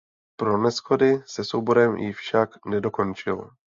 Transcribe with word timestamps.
Pro 0.39 0.57
neshody 0.57 1.21
se 1.25 1.43
souborem 1.43 1.95
ji 1.97 2.13
však 2.13 2.65
nedokončil. 2.65 3.49